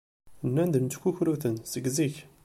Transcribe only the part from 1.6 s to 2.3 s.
seg zik.